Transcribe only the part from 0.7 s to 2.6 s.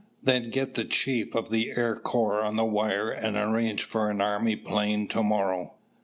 the chief of the Air Corps on